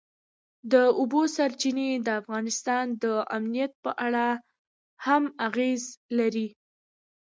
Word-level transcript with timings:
د 0.71 0.73
اوبو 0.99 1.21
سرچینې 1.35 1.89
د 2.05 2.07
افغانستان 2.21 2.85
د 3.03 3.05
امنیت 3.37 3.71
په 3.83 3.91
اړه 4.05 4.27
هم 5.05 5.23
اغېز 5.47 5.83
لري. 6.17 6.47